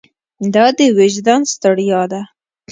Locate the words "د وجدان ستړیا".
0.77-2.01